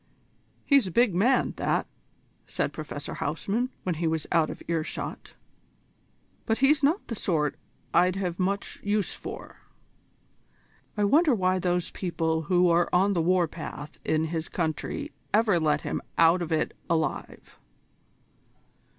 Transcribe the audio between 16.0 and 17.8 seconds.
out of it alive?"